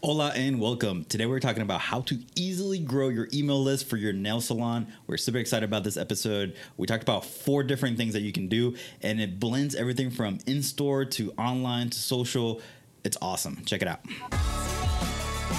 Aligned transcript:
Hola 0.00 0.28
and 0.36 0.60
welcome. 0.60 1.04
Today 1.06 1.26
we're 1.26 1.40
talking 1.40 1.60
about 1.60 1.80
how 1.80 2.02
to 2.02 2.20
easily 2.36 2.78
grow 2.78 3.08
your 3.08 3.26
email 3.34 3.60
list 3.60 3.88
for 3.88 3.96
your 3.96 4.12
nail 4.12 4.40
salon. 4.40 4.86
We're 5.08 5.16
super 5.16 5.38
excited 5.38 5.68
about 5.68 5.82
this 5.82 5.96
episode. 5.96 6.54
We 6.76 6.86
talked 6.86 7.02
about 7.02 7.24
four 7.24 7.64
different 7.64 7.96
things 7.96 8.12
that 8.12 8.20
you 8.20 8.30
can 8.30 8.46
do, 8.46 8.76
and 9.02 9.20
it 9.20 9.40
blends 9.40 9.74
everything 9.74 10.12
from 10.12 10.38
in 10.46 10.62
store 10.62 11.04
to 11.04 11.32
online 11.32 11.90
to 11.90 11.98
social. 11.98 12.62
It's 13.02 13.16
awesome. 13.20 13.64
Check 13.64 13.82
it 13.82 13.88
out. 13.88 13.98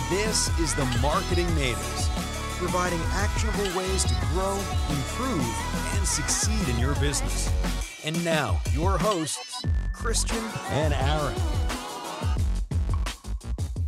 This 0.10 0.48
is 0.58 0.74
the 0.74 0.86
Marketing 1.02 1.54
Natives, 1.56 2.08
providing 2.60 3.02
actionable 3.12 3.78
ways 3.78 4.06
to 4.06 4.16
grow, 4.32 4.58
improve, 4.90 5.94
and 5.98 6.08
succeed 6.08 6.70
in 6.70 6.80
your 6.80 6.96
business. 6.96 7.52
And 8.06 8.24
now, 8.24 8.62
your 8.72 8.98
hosts, 8.98 9.66
Christian 9.92 10.46
and 10.70 10.94
Aaron. 10.94 11.59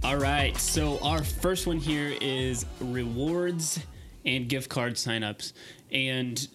All 0.04 0.18
right. 0.18 0.58
So 0.58 0.98
our 1.04 1.24
first 1.24 1.68
one 1.68 1.78
here 1.78 2.16
is 2.20 2.66
rewards 2.80 3.80
and 4.26 4.50
gift 4.50 4.68
card 4.68 4.96
signups. 4.96 5.54
And 5.92 6.48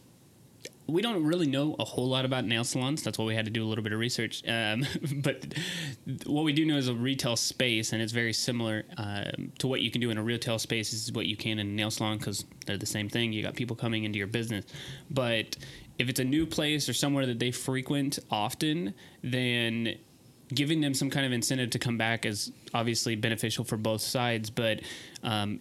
we 0.88 1.00
don't 1.00 1.24
really 1.24 1.46
know 1.46 1.76
a 1.78 1.84
whole 1.84 2.08
lot 2.08 2.24
about 2.24 2.44
nail 2.44 2.64
salons. 2.64 3.04
That's 3.04 3.18
why 3.18 3.24
we 3.24 3.36
had 3.36 3.44
to 3.44 3.52
do 3.52 3.64
a 3.64 3.68
little 3.68 3.84
bit 3.84 3.92
of 3.92 4.00
research. 4.00 4.42
Um, 4.48 4.84
but 5.22 5.54
what 6.26 6.42
we 6.42 6.52
do 6.52 6.66
know 6.66 6.76
is 6.76 6.88
a 6.88 6.94
retail 6.94 7.36
space, 7.36 7.92
and 7.92 8.02
it's 8.02 8.12
very 8.12 8.32
similar 8.32 8.84
um, 8.96 9.52
to 9.58 9.68
what 9.68 9.80
you 9.80 9.92
can 9.92 10.00
do 10.00 10.10
in 10.10 10.18
a 10.18 10.22
retail 10.22 10.58
space. 10.58 10.92
Is 10.92 11.12
what 11.12 11.26
you 11.26 11.36
can 11.36 11.60
in 11.60 11.68
a 11.68 11.70
nail 11.70 11.92
salon 11.92 12.18
because 12.18 12.44
they're 12.66 12.76
the 12.76 12.84
same 12.84 13.08
thing. 13.08 13.32
You 13.32 13.44
got 13.44 13.54
people 13.54 13.76
coming 13.76 14.02
into 14.02 14.18
your 14.18 14.26
business. 14.26 14.64
But 15.08 15.56
if 15.98 16.08
it's 16.08 16.20
a 16.20 16.24
new 16.24 16.46
place 16.46 16.88
or 16.88 16.94
somewhere 16.94 17.26
that 17.26 17.38
they 17.38 17.52
frequent 17.52 18.18
often, 18.28 18.94
then 19.22 19.96
giving 20.54 20.80
them 20.80 20.94
some 20.94 21.10
kind 21.10 21.26
of 21.26 21.32
incentive 21.32 21.70
to 21.70 21.78
come 21.78 21.98
back 21.98 22.24
is 22.24 22.52
obviously 22.72 23.16
beneficial 23.16 23.64
for 23.64 23.76
both 23.76 24.00
sides. 24.00 24.50
But 24.50 24.80
um, 25.22 25.60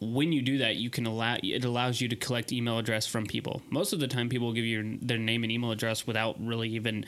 when 0.00 0.32
you 0.32 0.42
do 0.42 0.58
that, 0.58 0.76
you 0.76 0.90
can 0.90 1.06
allow 1.06 1.36
it 1.42 1.64
allows 1.64 2.00
you 2.00 2.08
to 2.08 2.16
collect 2.16 2.52
email 2.52 2.78
address 2.78 3.06
from 3.06 3.26
people. 3.26 3.62
Most 3.70 3.92
of 3.92 4.00
the 4.00 4.08
time, 4.08 4.28
people 4.28 4.48
will 4.48 4.54
give 4.54 4.64
you 4.64 4.98
their 5.00 5.18
name 5.18 5.42
and 5.42 5.52
email 5.52 5.70
address 5.70 6.06
without 6.06 6.36
really 6.44 6.68
even 6.70 7.04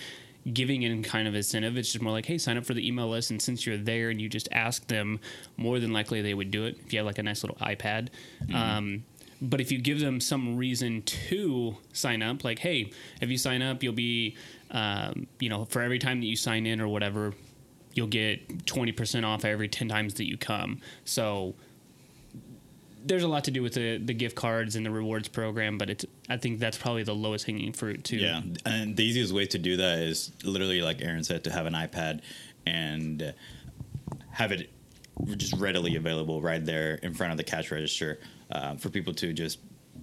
giving 0.53 0.83
it 0.83 1.05
kind 1.05 1.27
of 1.27 1.35
incentive. 1.35 1.77
It's 1.77 1.93
just 1.93 2.03
more 2.03 2.13
like, 2.13 2.27
hey, 2.27 2.37
sign 2.37 2.59
up 2.59 2.67
for 2.67 2.75
the 2.75 2.87
email 2.87 3.09
list, 3.09 3.31
and 3.31 3.41
since 3.41 3.67
you're 3.67 3.79
there 3.79 4.11
and 4.11 4.21
you 4.21 4.29
just 4.29 4.49
ask 4.53 4.87
them, 4.89 5.21
more 5.57 5.79
than 5.79 5.93
likely 5.93 6.21
they 6.21 6.35
would 6.35 6.51
do 6.51 6.67
it 6.67 6.79
if 6.85 6.93
you 6.93 6.99
have 6.99 7.07
like 7.07 7.19
a 7.19 7.23
nice 7.23 7.43
little 7.43 7.57
iPad. 7.57 8.09
Mm-hmm. 8.45 8.55
Um, 8.55 9.05
but 9.45 9.61
if 9.61 9.71
you 9.71 9.79
give 9.79 10.01
them 10.01 10.21
some 10.21 10.57
reason 10.57 11.03
to 11.03 11.77
sign 11.93 12.23
up, 12.23 12.45
like, 12.45 12.59
hey, 12.59 12.93
if 13.21 13.31
you 13.31 13.39
sign 13.39 13.63
up, 13.63 13.83
you'll 13.83 13.93
be, 13.93 14.37
um, 14.71 15.27
you 15.39 15.49
know, 15.49 15.65
for 15.67 15.83
every 15.83 15.99
time 15.99 16.21
that 16.21 16.27
you 16.27 16.37
sign 16.37 16.67
in 16.67 16.81
or 16.81 16.89
whatever, 16.89 17.35
you'll 17.93 18.07
get 18.07 18.67
20% 18.67 19.25
off 19.25 19.45
every 19.45 19.69
10 19.69 19.89
times 19.89 20.15
that 20.15 20.25
you 20.25 20.37
come. 20.37 20.81
So 21.05 21.55
there's 23.05 23.23
a 23.23 23.29
lot 23.29 23.45
to 23.45 23.51
do 23.51 23.63
with 23.63 23.75
the, 23.75 23.99
the 23.99 24.15
gift 24.15 24.35
cards 24.35 24.77
and 24.77 24.85
the 24.85 24.91
rewards 24.91 25.29
program, 25.29 25.79
but 25.79 25.91
it's 25.91 26.07
I 26.29 26.39
think 26.39 26.59
that's 26.59 26.79
probably 26.79 27.03
the 27.03 27.15
lowest 27.15 27.45
hanging 27.45 27.73
fruit 27.73 28.03
too. 28.03 28.17
Yeah, 28.17 28.41
and 28.65 28.97
the 28.97 29.05
easiest 29.05 29.33
way 29.33 29.47
to 29.47 29.59
do 29.59 29.77
that 29.77 29.99
is 29.99 30.33
literally 30.43 30.81
like 30.81 31.03
Aaron 31.03 31.23
said 31.23 31.45
to 31.45 31.53
have 31.53 31.67
an 31.67 31.75
iPad 31.75 32.23
and 32.67 33.35
have 34.31 34.53
it 34.53 34.71
just 35.37 35.55
readily 35.57 35.97
available 35.97 36.41
right 36.41 36.65
there 36.65 36.95
in 36.97 37.15
front 37.15 37.31
of 37.31 37.37
the 37.37 37.45
cash 37.45 37.71
register 37.71 38.19
uh, 38.55 38.77
for 38.77 38.89
people 38.89 39.13
to 39.15 39.33
just 39.33 39.59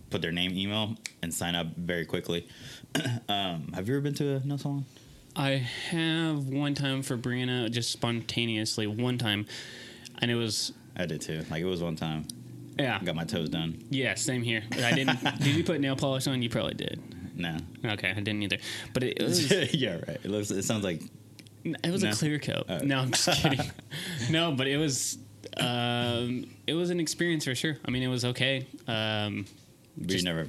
put 0.10 0.22
their 0.22 0.32
name, 0.32 0.56
email, 0.58 0.96
and 1.22 1.34
sign 1.34 1.56
up 1.56 1.68
very 1.78 2.06
quickly. 2.06 2.48
um, 3.30 3.72
have 3.74 3.88
you 3.88 3.96
ever 3.96 4.02
been 4.02 4.14
to 4.16 4.36
a 4.36 4.40
nail 4.42 4.58
salon? 4.58 4.86
I 5.36 5.52
have 5.90 6.48
one 6.48 6.76
time 6.76 7.02
for 7.04 7.18
Brianna, 7.18 7.72
just 7.72 7.92
spontaneously 7.92 8.86
one 8.88 9.18
time, 9.18 9.46
and 10.20 10.30
it 10.30 10.36
was. 10.36 10.74
I 10.98 11.06
did 11.06 11.22
too. 11.22 11.44
Like 11.50 11.62
it 11.62 11.66
was 11.66 11.82
one 11.82 11.96
time. 11.96 12.28
Yeah, 12.78 13.00
I 13.02 13.06
got 13.06 13.16
my 13.16 13.24
toes 13.24 13.50
done. 13.50 13.84
Yeah, 13.90 14.16
same 14.16 14.44
here. 14.44 14.64
I 14.84 14.92
didn't. 14.92 15.24
did 15.40 15.56
you 15.56 15.64
put 15.64 15.80
nail 15.80 15.96
polish 15.96 16.28
on? 16.28 16.42
You 16.42 16.50
probably 16.50 16.74
did. 16.74 17.02
No. 17.36 17.58
Okay, 17.86 18.10
I 18.10 18.16
didn't 18.16 18.44
either. 18.44 18.58
But 18.94 19.04
it, 19.04 19.22
it 19.22 19.24
was. 19.28 19.74
yeah, 19.74 19.94
right. 19.94 20.20
It 20.24 20.26
looks. 20.26 20.52
It 20.52 20.64
sounds 20.64 20.84
like. 20.84 21.02
It 21.64 21.92
was 21.92 22.04
no. 22.04 22.10
a 22.10 22.14
clear 22.14 22.40
coat. 22.40 22.66
Uh, 22.68 22.80
no, 22.84 23.00
I'm 23.00 23.12
just 23.12 23.30
kidding. 23.42 23.72
no, 24.30 24.52
but 24.52 24.68
it 24.68 24.78
was 24.78 25.18
um, 25.62 26.46
it 26.68 26.74
was 26.74 26.90
an 26.90 27.00
experience 27.00 27.46
for 27.46 27.56
sure. 27.56 27.78
I 27.86 27.92
mean, 27.92 28.04
it 28.04 28.08
was 28.08 28.26
okay. 28.26 28.68
Um, 28.88 29.46
you 29.98 30.22
never. 30.24 30.48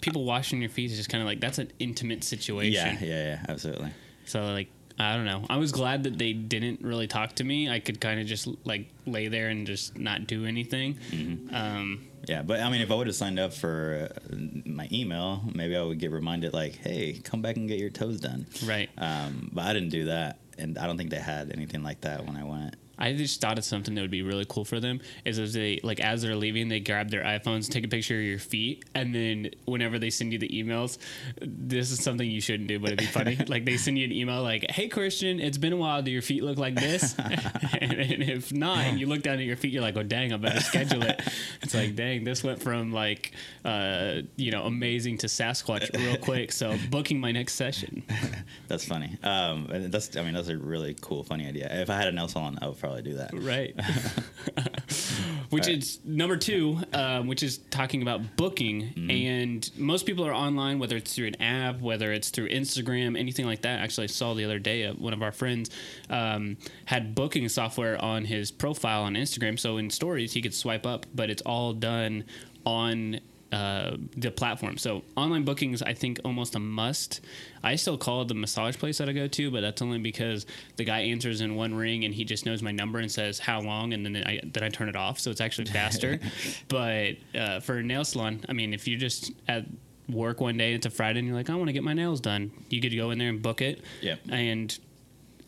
People 0.00 0.24
washing 0.24 0.60
your 0.60 0.70
feet 0.70 0.90
is 0.90 0.96
just 0.96 1.10
kind 1.10 1.22
of 1.22 1.26
like 1.26 1.40
that's 1.40 1.58
an 1.58 1.70
intimate 1.78 2.24
situation. 2.24 2.72
Yeah, 2.72 2.98
yeah, 3.00 3.24
yeah, 3.24 3.44
absolutely. 3.48 3.90
So 4.24 4.42
like, 4.44 4.68
I 4.98 5.14
don't 5.16 5.24
know. 5.24 5.44
I 5.48 5.56
was 5.56 5.72
glad 5.72 6.04
that 6.04 6.18
they 6.18 6.32
didn't 6.32 6.82
really 6.82 7.06
talk 7.06 7.34
to 7.36 7.44
me. 7.44 7.70
I 7.70 7.80
could 7.80 8.00
kind 8.00 8.20
of 8.20 8.26
just 8.26 8.48
like 8.64 8.88
lay 9.06 9.28
there 9.28 9.48
and 9.48 9.66
just 9.66 9.98
not 9.98 10.26
do 10.26 10.44
anything. 10.44 10.94
Mm-hmm. 11.10 11.54
Um, 11.54 12.06
yeah, 12.28 12.42
but 12.42 12.60
I 12.60 12.70
mean, 12.70 12.82
if 12.82 12.90
I 12.90 12.94
would 12.94 13.06
have 13.06 13.16
signed 13.16 13.38
up 13.38 13.52
for 13.52 14.10
uh, 14.10 14.36
my 14.66 14.88
email, 14.92 15.42
maybe 15.54 15.76
I 15.76 15.82
would 15.82 15.98
get 15.98 16.10
reminded 16.10 16.52
like, 16.52 16.76
"Hey, 16.76 17.20
come 17.24 17.40
back 17.40 17.56
and 17.56 17.66
get 17.66 17.78
your 17.78 17.90
toes 17.90 18.20
done." 18.20 18.46
Right. 18.64 18.90
Um, 18.98 19.50
but 19.52 19.64
I 19.64 19.72
didn't 19.72 19.88
do 19.88 20.06
that, 20.06 20.38
and 20.58 20.76
I 20.78 20.86
don't 20.86 20.98
think 20.98 21.10
they 21.10 21.16
had 21.16 21.50
anything 21.52 21.82
like 21.82 22.02
that 22.02 22.26
when 22.26 22.36
I 22.36 22.44
went. 22.44 22.76
I 23.00 23.14
just 23.14 23.40
thought 23.40 23.58
of 23.58 23.64
something 23.64 23.94
that 23.94 24.02
would 24.02 24.10
be 24.10 24.22
really 24.22 24.46
cool 24.48 24.64
for 24.64 24.78
them 24.80 25.00
is 25.24 25.38
as 25.38 25.54
they 25.54 25.80
like 25.82 26.00
as 26.00 26.22
they're 26.22 26.36
leaving, 26.36 26.68
they 26.68 26.80
grab 26.80 27.10
their 27.10 27.24
iPhones, 27.24 27.70
take 27.70 27.84
a 27.84 27.88
picture 27.88 28.16
of 28.16 28.22
your 28.22 28.38
feet, 28.38 28.84
and 28.94 29.14
then 29.14 29.50
whenever 29.64 29.98
they 29.98 30.10
send 30.10 30.32
you 30.32 30.38
the 30.38 30.48
emails, 30.48 30.98
this 31.40 31.90
is 31.90 32.02
something 32.02 32.30
you 32.30 32.40
shouldn't 32.40 32.68
do, 32.68 32.78
but 32.78 32.88
it'd 32.88 32.98
be 32.98 33.06
funny. 33.06 33.36
like 33.48 33.64
they 33.64 33.76
send 33.76 33.98
you 33.98 34.04
an 34.04 34.12
email 34.12 34.42
like, 34.42 34.70
"Hey 34.70 34.88
Christian, 34.88 35.40
it's 35.40 35.58
been 35.58 35.72
a 35.72 35.76
while. 35.76 36.02
Do 36.02 36.10
your 36.10 36.22
feet 36.22 36.42
look 36.42 36.58
like 36.58 36.74
this?" 36.74 37.14
and, 37.18 37.92
and, 37.92 38.22
if 38.22 38.52
not, 38.52 38.98
you 38.98 39.06
look 39.06 39.22
down 39.22 39.38
at 39.38 39.44
your 39.44 39.56
feet, 39.56 39.72
you're 39.72 39.82
like, 39.82 39.96
"Oh 39.96 40.02
dang, 40.02 40.32
I 40.32 40.36
better 40.36 40.60
schedule 40.60 41.02
it." 41.02 41.20
it's 41.62 41.74
like, 41.74 41.96
dang, 41.96 42.24
this 42.24 42.44
went 42.44 42.62
from 42.62 42.92
like 42.92 43.32
uh, 43.64 44.22
you 44.36 44.50
know 44.50 44.64
amazing 44.64 45.18
to 45.18 45.26
Sasquatch 45.26 45.94
real 45.96 46.16
quick. 46.16 46.52
So 46.52 46.76
booking 46.90 47.20
my 47.20 47.32
next 47.32 47.54
session. 47.54 48.02
that's 48.68 48.84
funny. 48.84 49.16
Um, 49.22 49.68
that's 49.70 50.16
I 50.16 50.22
mean 50.22 50.34
that's 50.34 50.48
a 50.48 50.58
really 50.58 50.96
cool, 51.00 51.24
funny 51.24 51.46
idea. 51.46 51.68
If 51.80 51.90
I 51.90 51.96
had 51.96 52.08
a 52.08 52.12
nail 52.12 52.28
salon, 52.28 52.58
I 52.60 52.68
would 52.68 52.78
probably 52.78 52.89
probably 52.90 53.10
do 53.10 53.16
that. 53.18 53.30
Right. 53.32 53.74
which 55.50 55.66
right. 55.66 55.78
is 55.78 56.00
number 56.04 56.36
two, 56.36 56.78
um, 56.92 57.26
which 57.26 57.42
is 57.42 57.58
talking 57.70 58.02
about 58.02 58.36
booking. 58.36 58.82
Mm-hmm. 58.82 59.10
And 59.10 59.70
most 59.76 60.06
people 60.06 60.26
are 60.26 60.34
online, 60.34 60.78
whether 60.78 60.96
it's 60.96 61.14
through 61.14 61.28
an 61.28 61.40
app, 61.40 61.80
whether 61.80 62.12
it's 62.12 62.30
through 62.30 62.48
Instagram, 62.48 63.18
anything 63.18 63.46
like 63.46 63.62
that. 63.62 63.80
Actually, 63.80 64.04
I 64.04 64.08
saw 64.08 64.34
the 64.34 64.44
other 64.44 64.58
day 64.58 64.86
uh, 64.86 64.94
one 64.94 65.12
of 65.12 65.22
our 65.22 65.32
friends 65.32 65.70
um, 66.08 66.56
had 66.86 67.14
booking 67.14 67.48
software 67.48 68.02
on 68.02 68.24
his 68.24 68.50
profile 68.50 69.02
on 69.02 69.14
Instagram. 69.14 69.58
So 69.58 69.76
in 69.76 69.90
stories, 69.90 70.32
he 70.32 70.42
could 70.42 70.54
swipe 70.54 70.86
up, 70.86 71.06
but 71.14 71.30
it's 71.30 71.42
all 71.42 71.72
done 71.72 72.24
on 72.66 73.20
uh, 73.52 73.96
the 74.16 74.30
platform. 74.30 74.78
So 74.78 75.02
online 75.16 75.44
bookings, 75.44 75.82
I 75.82 75.92
think, 75.92 76.20
almost 76.24 76.54
a 76.54 76.58
must. 76.58 77.20
I 77.62 77.76
still 77.76 77.98
call 77.98 78.24
the 78.24 78.34
massage 78.34 78.76
place 78.76 78.98
that 78.98 79.08
I 79.08 79.12
go 79.12 79.26
to, 79.26 79.50
but 79.50 79.60
that's 79.60 79.82
only 79.82 79.98
because 79.98 80.46
the 80.76 80.84
guy 80.84 81.00
answers 81.00 81.40
in 81.40 81.56
one 81.56 81.74
ring 81.74 82.04
and 82.04 82.14
he 82.14 82.24
just 82.24 82.46
knows 82.46 82.62
my 82.62 82.70
number 82.70 83.00
and 83.00 83.10
says 83.10 83.38
how 83.38 83.60
long, 83.60 83.92
and 83.92 84.04
then 84.04 84.16
I 84.24 84.40
then 84.44 84.62
I 84.62 84.68
turn 84.68 84.88
it 84.88 84.96
off, 84.96 85.18
so 85.18 85.30
it's 85.30 85.40
actually 85.40 85.66
faster. 85.66 86.20
but 86.68 87.16
uh, 87.34 87.60
for 87.60 87.78
a 87.78 87.82
nail 87.82 88.04
salon, 88.04 88.44
I 88.48 88.52
mean, 88.52 88.72
if 88.72 88.86
you 88.86 88.96
just 88.96 89.32
at 89.48 89.64
work 90.08 90.40
one 90.40 90.56
day, 90.56 90.74
it's 90.74 90.86
a 90.86 90.90
Friday, 90.90 91.18
and 91.18 91.28
you're 91.28 91.36
like, 91.36 91.50
I 91.50 91.54
want 91.54 91.68
to 91.68 91.72
get 91.72 91.82
my 91.82 91.94
nails 91.94 92.20
done, 92.20 92.52
you 92.68 92.80
could 92.80 92.94
go 92.94 93.10
in 93.10 93.18
there 93.18 93.28
and 93.28 93.42
book 93.42 93.60
it. 93.60 93.82
Yeah. 94.00 94.16
And 94.28 94.76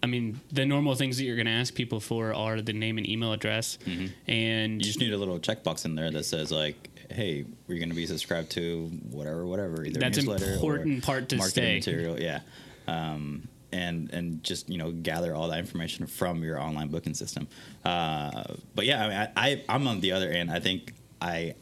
I 0.02 0.06
mean, 0.06 0.41
the 0.50 0.66
normal 0.66 0.94
things 0.96 1.16
that 1.18 1.24
you're 1.24 1.36
going 1.36 1.46
to 1.46 1.52
ask 1.52 1.74
people 1.74 2.00
for 2.00 2.34
are 2.34 2.60
the 2.60 2.72
name 2.72 2.98
and 2.98 3.08
email 3.08 3.32
address, 3.32 3.78
mm-hmm. 3.84 4.06
and 4.30 4.74
you 4.74 4.84
just 4.84 4.98
need 4.98 5.12
a 5.12 5.18
little 5.18 5.38
checkbox 5.38 5.84
in 5.84 5.94
there 5.94 6.10
that 6.10 6.24
says 6.24 6.50
like, 6.50 6.91
"Hey, 7.12 7.44
we're 7.66 7.78
going 7.78 7.90
to 7.90 7.94
be 7.94 8.06
subscribed 8.06 8.50
to 8.52 8.86
whatever, 9.10 9.46
whatever." 9.46 9.84
Either 9.84 10.00
that's 10.00 10.18
newsletter 10.18 10.54
important 10.54 11.04
part 11.04 11.28
to 11.30 11.36
marketing 11.36 11.82
stay. 11.82 11.92
material, 11.92 12.20
yeah. 12.20 12.40
Um, 12.86 13.48
and 13.72 14.12
and 14.12 14.44
just 14.44 14.68
you 14.68 14.78
know 14.78 14.92
gather 14.92 15.34
all 15.34 15.48
that 15.48 15.58
information 15.58 16.06
from 16.06 16.42
your 16.42 16.60
online 16.60 16.88
booking 16.88 17.14
system. 17.14 17.48
Uh, 17.84 18.44
but 18.74 18.84
yeah, 18.86 19.04
I 19.04 19.08
mean, 19.08 19.16
I, 19.18 19.30
I 19.36 19.64
I'm 19.68 19.86
on 19.86 20.00
the 20.00 20.12
other 20.12 20.28
end. 20.28 20.50
I 20.50 20.60
think 20.60 20.92
I 21.20 21.54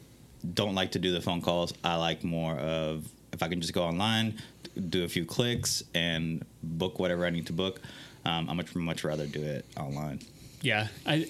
don't 0.54 0.74
like 0.74 0.92
to 0.92 0.98
do 0.98 1.12
the 1.12 1.20
phone 1.20 1.40
calls. 1.40 1.72
I 1.84 1.96
like 1.96 2.24
more 2.24 2.54
of 2.54 3.08
if 3.32 3.42
I 3.42 3.48
can 3.48 3.60
just 3.60 3.72
go 3.72 3.84
online, 3.84 4.40
do 4.88 5.04
a 5.04 5.08
few 5.08 5.24
clicks, 5.24 5.82
and 5.94 6.44
book 6.62 6.98
whatever 6.98 7.24
I 7.24 7.30
need 7.30 7.46
to 7.46 7.52
book. 7.52 7.80
Um, 8.24 8.50
I 8.50 8.54
much 8.54 8.74
much 8.74 9.04
rather 9.04 9.26
do 9.26 9.42
it 9.42 9.64
online. 9.76 10.20
Yeah, 10.62 10.88
I 11.06 11.26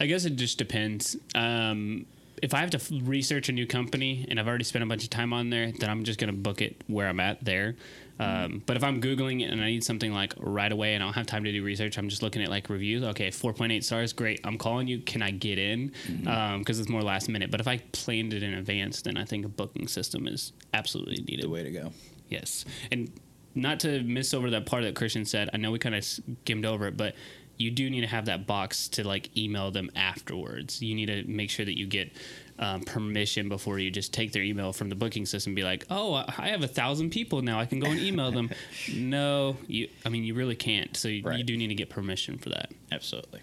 I 0.00 0.06
guess 0.06 0.24
it 0.24 0.36
just 0.36 0.58
depends. 0.58 1.16
Um, 1.34 2.06
if 2.42 2.54
I 2.54 2.58
have 2.58 2.70
to 2.70 2.80
research 3.02 3.48
a 3.48 3.52
new 3.52 3.66
company 3.66 4.26
and 4.28 4.40
I've 4.40 4.48
already 4.48 4.64
spent 4.64 4.82
a 4.82 4.86
bunch 4.86 5.04
of 5.04 5.10
time 5.10 5.32
on 5.32 5.50
there, 5.50 5.72
then 5.72 5.90
I'm 5.90 6.04
just 6.04 6.18
going 6.18 6.32
to 6.32 6.36
book 6.36 6.62
it 6.62 6.82
where 6.86 7.08
I'm 7.08 7.20
at 7.20 7.44
there. 7.44 7.76
Um, 8.18 8.62
but 8.66 8.76
if 8.76 8.84
I'm 8.84 9.00
Googling 9.00 9.40
it 9.40 9.50
and 9.50 9.62
I 9.62 9.66
need 9.66 9.82
something 9.82 10.12
like 10.12 10.34
right 10.36 10.70
away 10.70 10.94
and 10.94 11.02
I 11.02 11.06
don't 11.06 11.14
have 11.14 11.26
time 11.26 11.44
to 11.44 11.52
do 11.52 11.64
research, 11.64 11.96
I'm 11.96 12.10
just 12.10 12.22
looking 12.22 12.42
at 12.42 12.50
like 12.50 12.68
reviews. 12.68 13.02
Okay, 13.02 13.28
4.8 13.28 13.82
stars, 13.82 14.12
great. 14.12 14.40
I'm 14.44 14.58
calling 14.58 14.88
you. 14.88 15.00
Can 15.00 15.22
I 15.22 15.30
get 15.30 15.58
in? 15.58 15.88
Because 15.88 16.12
mm-hmm. 16.12 16.28
um, 16.28 16.64
it's 16.66 16.88
more 16.88 17.02
last 17.02 17.30
minute. 17.30 17.50
But 17.50 17.60
if 17.60 17.68
I 17.68 17.78
planned 17.92 18.34
it 18.34 18.42
in 18.42 18.52
advance, 18.54 19.00
then 19.00 19.16
I 19.16 19.24
think 19.24 19.46
a 19.46 19.48
booking 19.48 19.88
system 19.88 20.28
is 20.28 20.52
absolutely 20.74 21.22
needed. 21.22 21.44
The 21.44 21.48
way 21.48 21.62
to 21.62 21.70
go. 21.70 21.92
Yes. 22.28 22.66
And 22.92 23.10
not 23.54 23.80
to 23.80 24.02
miss 24.02 24.34
over 24.34 24.50
that 24.50 24.66
part 24.66 24.82
that 24.84 24.94
Christian 24.94 25.24
said. 25.24 25.50
I 25.52 25.56
know 25.56 25.70
we 25.70 25.78
kind 25.78 25.94
of 25.94 26.04
skimmed 26.04 26.66
over 26.66 26.86
it, 26.86 26.96
but 26.96 27.14
you 27.60 27.70
do 27.70 27.90
need 27.90 28.00
to 28.00 28.06
have 28.06 28.24
that 28.26 28.46
box 28.46 28.88
to 28.88 29.06
like 29.06 29.36
email 29.36 29.70
them 29.70 29.90
afterwards. 29.94 30.80
You 30.80 30.94
need 30.94 31.06
to 31.06 31.24
make 31.24 31.50
sure 31.50 31.64
that 31.64 31.78
you 31.78 31.86
get 31.86 32.10
um, 32.58 32.82
permission 32.82 33.48
before 33.48 33.78
you 33.78 33.90
just 33.90 34.12
take 34.12 34.32
their 34.32 34.42
email 34.42 34.72
from 34.72 34.88
the 34.88 34.94
booking 34.94 35.26
system 35.26 35.50
and 35.50 35.56
be 35.56 35.62
like, 35.62 35.84
oh, 35.90 36.14
I 36.14 36.48
have 36.48 36.62
a 36.62 36.68
thousand 36.68 37.10
people 37.10 37.42
now. 37.42 37.58
I 37.60 37.66
can 37.66 37.80
go 37.80 37.90
and 37.90 38.00
email 38.00 38.30
them. 38.32 38.50
no, 38.94 39.56
you. 39.66 39.88
I 40.04 40.08
mean, 40.08 40.24
you 40.24 40.34
really 40.34 40.56
can't. 40.56 40.96
So 40.96 41.08
you, 41.08 41.22
Right. 41.22 41.38
you 41.38 41.44
do 41.44 41.56
need 41.56 41.68
to 41.68 41.74
get 41.74 41.90
permission 41.90 42.38
for 42.38 42.48
that. 42.50 42.70
Absolutely. 42.92 43.40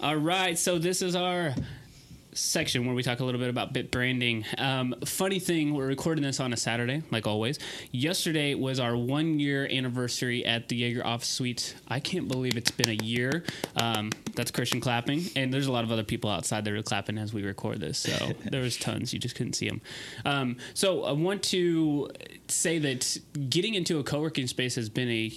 All 0.00 0.16
right, 0.16 0.56
so 0.58 0.78
this 0.78 1.02
is 1.02 1.14
our 1.16 1.54
section 2.32 2.86
where 2.86 2.94
we 2.94 3.02
talk 3.02 3.20
a 3.20 3.24
little 3.24 3.40
bit 3.40 3.50
about 3.50 3.72
bit 3.72 3.90
branding. 3.90 4.44
Um, 4.58 4.94
funny 5.04 5.38
thing, 5.38 5.74
we're 5.74 5.86
recording 5.86 6.22
this 6.22 6.40
on 6.40 6.52
a 6.52 6.56
Saturday, 6.56 7.02
like 7.10 7.26
always. 7.26 7.58
Yesterday 7.92 8.54
was 8.54 8.78
our 8.78 8.96
one 8.96 9.38
year 9.38 9.66
anniversary 9.70 10.44
at 10.44 10.68
the 10.68 10.76
Jaeger 10.76 11.04
Office 11.04 11.28
Suite. 11.28 11.74
I 11.88 12.00
can't 12.00 12.28
believe 12.28 12.56
it's 12.56 12.70
been 12.70 12.88
a 12.88 13.04
year. 13.04 13.44
Um, 13.76 14.10
that's 14.34 14.50
Christian 14.50 14.80
clapping, 14.80 15.24
and 15.36 15.52
there's 15.52 15.66
a 15.66 15.72
lot 15.72 15.84
of 15.84 15.92
other 15.92 16.04
people 16.04 16.30
outside 16.30 16.64
that 16.64 16.72
are 16.72 16.82
clapping 16.82 17.18
as 17.18 17.32
we 17.34 17.42
record 17.42 17.80
this. 17.80 17.98
So 17.98 18.32
there 18.50 18.62
was 18.62 18.76
tons, 18.76 19.12
you 19.12 19.18
just 19.18 19.34
couldn't 19.34 19.54
see 19.54 19.68
them. 19.68 19.80
Um, 20.24 20.56
so 20.74 21.04
I 21.04 21.12
want 21.12 21.42
to 21.44 22.10
say 22.48 22.78
that 22.78 23.18
getting 23.48 23.74
into 23.74 23.98
a 23.98 24.04
co 24.04 24.20
working 24.20 24.46
space 24.46 24.76
has 24.76 24.88
been 24.88 25.10
a 25.10 25.32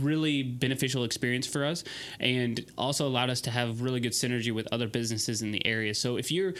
really 0.00 0.42
beneficial 0.42 1.04
experience 1.04 1.46
for 1.46 1.64
us 1.64 1.84
and 2.20 2.64
also 2.76 3.06
allowed 3.06 3.30
us 3.30 3.40
to 3.42 3.50
have 3.50 3.80
really 3.80 4.00
good 4.00 4.12
synergy 4.12 4.52
with 4.52 4.68
other 4.72 4.88
businesses 4.88 5.42
in 5.42 5.50
the 5.52 5.64
area. 5.66 5.94
So 5.94 6.16
if 6.16 6.30
you're 6.30 6.54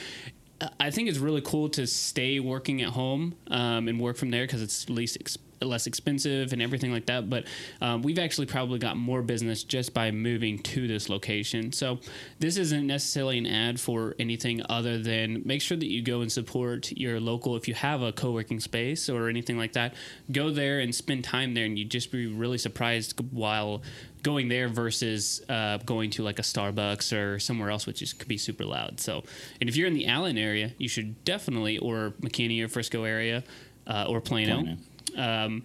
I 0.80 0.90
think 0.90 1.08
it's 1.08 1.18
really 1.18 1.42
cool 1.42 1.68
to 1.70 1.86
stay 1.86 2.40
working 2.40 2.80
at 2.80 2.90
home 2.90 3.34
um, 3.48 3.88
and 3.88 4.00
work 4.00 4.16
from 4.16 4.30
there 4.30 4.44
because 4.44 4.62
it's 4.62 4.88
least 4.88 5.16
less 5.60 5.86
expensive 5.86 6.52
and 6.52 6.60
everything 6.60 6.92
like 6.92 7.06
that. 7.06 7.28
But 7.30 7.46
um, 7.80 8.02
we've 8.02 8.18
actually 8.18 8.46
probably 8.46 8.78
got 8.78 8.96
more 8.96 9.22
business 9.22 9.64
just 9.64 9.94
by 9.94 10.10
moving 10.10 10.58
to 10.60 10.86
this 10.86 11.08
location. 11.08 11.72
So 11.72 11.98
this 12.38 12.56
isn't 12.56 12.86
necessarily 12.86 13.38
an 13.38 13.46
ad 13.46 13.80
for 13.80 14.14
anything 14.18 14.62
other 14.68 14.98
than 14.98 15.42
make 15.44 15.62
sure 15.62 15.76
that 15.76 15.86
you 15.86 16.02
go 16.02 16.20
and 16.20 16.30
support 16.30 16.92
your 16.92 17.20
local. 17.20 17.56
If 17.56 17.68
you 17.68 17.74
have 17.74 18.02
a 18.02 18.12
co-working 18.12 18.60
space 18.60 19.08
or 19.08 19.28
anything 19.28 19.58
like 19.58 19.72
that, 19.72 19.94
go 20.32 20.50
there 20.50 20.80
and 20.80 20.94
spend 20.94 21.24
time 21.24 21.54
there, 21.54 21.64
and 21.64 21.78
you'd 21.78 21.90
just 21.90 22.10
be 22.12 22.26
really 22.26 22.58
surprised 22.58 23.18
while 23.32 23.82
going 24.22 24.48
there 24.48 24.68
versus 24.68 25.42
uh, 25.48 25.76
going 25.78 26.10
to 26.10 26.22
like 26.22 26.38
a 26.38 26.42
Starbucks 26.42 27.16
or 27.16 27.38
somewhere 27.38 27.70
else, 27.70 27.86
which 27.86 28.02
is 28.02 28.12
could 28.12 28.28
be 28.28 28.38
super 28.38 28.64
loud. 28.64 28.98
So, 29.00 29.22
and 29.60 29.68
if 29.68 29.76
you're 29.76 29.86
in 29.86 29.94
the 29.94 30.06
Allen 30.06 30.38
area, 30.38 30.72
you 30.78 30.88
should 30.88 31.24
definitely 31.24 31.78
or 31.78 32.14
McKinney 32.20 32.62
or 32.62 32.68
Frisco 32.68 33.04
area 33.04 33.44
uh, 33.86 34.06
or 34.08 34.20
Plano. 34.20 34.76
Um, 35.16 35.62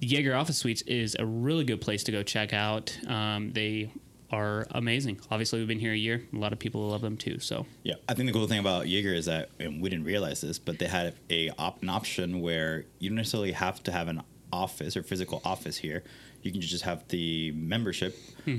Jaeger 0.00 0.34
Office 0.34 0.58
Suites 0.58 0.82
is 0.82 1.16
a 1.18 1.26
really 1.26 1.64
good 1.64 1.80
place 1.80 2.04
to 2.04 2.12
go 2.12 2.22
check 2.22 2.52
out. 2.52 2.96
Um, 3.06 3.52
they 3.52 3.92
are 4.30 4.66
amazing. 4.70 5.20
Obviously, 5.30 5.58
we've 5.58 5.68
been 5.68 5.78
here 5.80 5.92
a 5.92 5.96
year. 5.96 6.22
A 6.32 6.36
lot 6.36 6.52
of 6.52 6.58
people 6.58 6.88
love 6.88 7.00
them 7.00 7.16
too. 7.16 7.38
So, 7.40 7.66
Yeah, 7.82 7.94
I 8.08 8.14
think 8.14 8.26
the 8.28 8.32
cool 8.32 8.46
thing 8.46 8.60
about 8.60 8.88
Jaeger 8.88 9.12
is 9.12 9.26
that, 9.26 9.50
and 9.58 9.82
we 9.82 9.90
didn't 9.90 10.04
realize 10.04 10.40
this, 10.40 10.58
but 10.58 10.78
they 10.78 10.86
had 10.86 11.14
a 11.28 11.50
op- 11.58 11.82
an 11.82 11.88
option 11.88 12.40
where 12.40 12.84
you 12.98 13.10
don't 13.10 13.16
necessarily 13.16 13.52
have 13.52 13.82
to 13.84 13.92
have 13.92 14.08
an 14.08 14.22
office 14.52 14.96
or 14.96 15.02
physical 15.02 15.42
office 15.44 15.76
here. 15.78 16.02
You 16.42 16.50
can 16.52 16.60
just 16.60 16.84
have 16.84 17.06
the 17.08 17.52
membership 17.52 18.16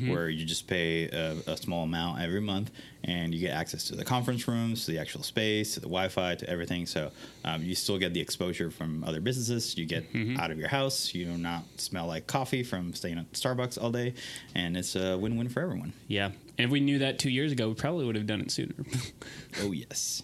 where 0.08 0.30
you 0.30 0.46
just 0.46 0.68
pay 0.68 1.10
a, 1.10 1.36
a 1.52 1.58
small 1.58 1.84
amount 1.84 2.22
every 2.22 2.40
month 2.40 2.72
and 3.04 3.34
you 3.34 3.42
get 3.42 3.50
access 3.54 3.86
to 3.90 3.96
the 3.96 4.06
conference 4.06 4.48
rooms, 4.48 4.86
to 4.86 4.92
the 4.92 5.00
actual 5.00 5.22
space, 5.24 5.74
to 5.74 5.80
the 5.82 5.88
Wi 5.88 6.08
Fi, 6.08 6.36
to 6.36 6.50
everything. 6.50 6.86
So 6.86 7.12
um, 7.44 7.62
you 7.64 7.76
still 7.76 7.98
get 7.98 8.14
the 8.14 8.22
exposure 8.22 8.72
from 8.72 9.04
other 9.04 9.20
businesses. 9.20 9.78
You 9.78 9.86
get 9.86 10.06
out 10.40 10.52
of 10.52 10.58
your 10.60 10.70
house. 10.70 11.14
You 11.14 11.26
do 11.26 11.38
not 11.38 11.64
smell 11.78 12.06
like 12.08 12.26
coffee 12.28 12.64
from 12.64 12.94
staying 12.94 13.18
at 13.18 13.32
Starbucks 13.34 13.82
all 13.82 13.92
day. 13.92 14.14
And 14.56 14.78
it's 14.78 14.96
a 14.96 15.18
win 15.18 15.36
win 15.36 15.50
for 15.50 15.62
everyone. 15.62 15.92
yeah. 16.08 16.28
And 16.58 16.66
if 16.66 16.70
we 16.70 16.80
knew 16.80 17.00
that 17.00 17.18
two 17.18 17.32
years 17.32 17.52
ago, 17.52 17.70
we 17.70 17.74
probably 17.74 18.06
would 18.06 18.16
have 18.16 18.28
done 18.28 18.40
it 18.42 18.52
sooner. 18.52 18.76
Oh, 19.62 19.72
yes. 19.72 20.22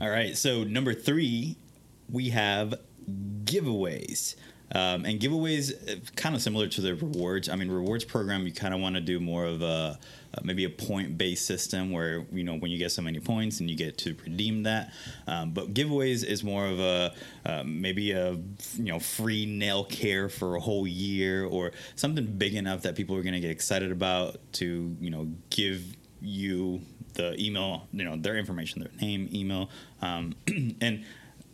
All 0.00 0.10
right. 0.10 0.36
So, 0.36 0.64
number 0.64 0.94
three, 0.94 1.56
we 2.10 2.30
have 2.30 2.74
giveaways. 3.44 4.36
Um, 4.74 5.04
and 5.04 5.20
giveaways, 5.20 6.14
kind 6.16 6.34
of 6.34 6.40
similar 6.40 6.66
to 6.66 6.80
the 6.80 6.94
rewards. 6.94 7.50
I 7.50 7.56
mean, 7.56 7.70
rewards 7.70 8.04
program, 8.04 8.46
you 8.46 8.52
kind 8.52 8.72
of 8.72 8.80
want 8.80 8.94
to 8.94 9.02
do 9.02 9.20
more 9.20 9.44
of 9.44 9.60
a 9.60 9.98
uh, 10.34 10.40
maybe 10.42 10.64
a 10.64 10.70
point 10.70 11.18
based 11.18 11.44
system 11.44 11.90
where, 11.90 12.24
you 12.32 12.42
know, 12.42 12.56
when 12.56 12.70
you 12.70 12.78
get 12.78 12.90
so 12.90 13.02
many 13.02 13.20
points 13.20 13.60
and 13.60 13.68
you 13.68 13.76
get 13.76 13.98
to 13.98 14.16
redeem 14.24 14.62
that. 14.62 14.94
Um, 15.26 15.52
but 15.52 15.74
giveaways 15.74 16.24
is 16.24 16.42
more 16.42 16.66
of 16.66 16.80
a 16.80 17.12
uh, 17.44 17.62
maybe 17.66 18.12
a, 18.12 18.32
you 18.32 18.84
know, 18.84 18.98
free 18.98 19.44
nail 19.44 19.84
care 19.84 20.30
for 20.30 20.56
a 20.56 20.60
whole 20.60 20.86
year 20.86 21.44
or 21.44 21.72
something 21.94 22.24
big 22.24 22.54
enough 22.54 22.82
that 22.82 22.96
people 22.96 23.14
are 23.14 23.22
going 23.22 23.34
to 23.34 23.40
get 23.40 23.50
excited 23.50 23.92
about 23.92 24.38
to, 24.54 24.96
you 25.00 25.10
know, 25.10 25.28
give 25.50 25.96
you 26.22 26.80
the 27.14 27.38
email, 27.42 27.88
you 27.92 28.04
know, 28.04 28.16
their 28.16 28.38
information, 28.38 28.80
their 28.80 28.92
name, 29.02 29.28
email, 29.34 29.68
um, 30.00 30.34
and 30.80 31.04